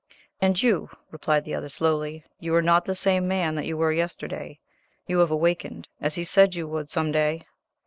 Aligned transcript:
"And 0.41 0.59
you," 0.63 0.89
replied 1.11 1.45
the 1.45 1.53
other, 1.53 1.69
slowly, 1.69 2.23
"you 2.39 2.55
are 2.55 2.61
not 2.63 2.85
the 2.85 2.95
same 2.95 3.27
man 3.27 3.53
that 3.53 3.67
you 3.67 3.77
were 3.77 3.91
yesterday; 3.91 4.59
you 5.05 5.19
have 5.19 5.29
awakened, 5.29 5.87
as 6.01 6.15
he 6.15 6.23
said 6.23 6.55
you 6.55 6.67
would 6.67 6.89
some 6.89 7.11
day." 7.11 7.45